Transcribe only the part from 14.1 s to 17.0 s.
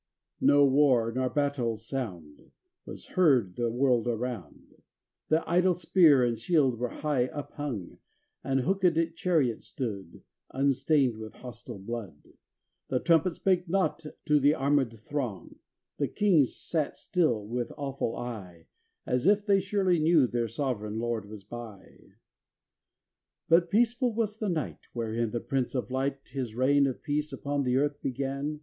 to the armed throng; And Kings sat